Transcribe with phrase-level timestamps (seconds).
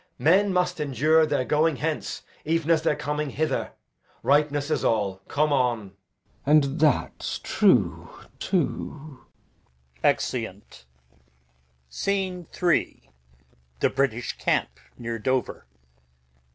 [0.17, 3.73] Men must endure Their going hence, even as their coming hither;
[4.23, 5.17] Ripeness is all.
[5.27, 5.89] Come on.
[5.89, 5.93] Glou.
[6.53, 8.09] And that's true
[8.39, 9.19] too.
[10.03, 10.85] Exeunt.
[11.87, 13.11] Scene III.
[13.79, 15.67] The British camp, near Dover.